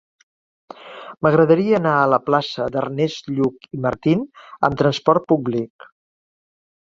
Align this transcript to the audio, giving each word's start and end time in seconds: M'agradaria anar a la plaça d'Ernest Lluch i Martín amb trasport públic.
M'agradaria 1.25 1.75
anar 1.79 1.91
a 1.97 2.07
la 2.13 2.19
plaça 2.29 2.65
d'Ernest 2.77 3.29
Lluch 3.35 3.69
i 3.79 3.83
Martín 3.85 4.25
amb 4.71 4.81
trasport 4.81 5.29
públic. 5.35 5.89